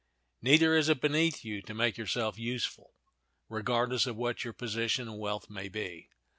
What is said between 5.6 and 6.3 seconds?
be.